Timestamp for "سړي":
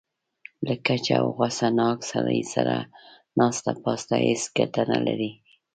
2.11-2.41